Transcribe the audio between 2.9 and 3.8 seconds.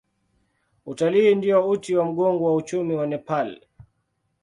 wa Nepal.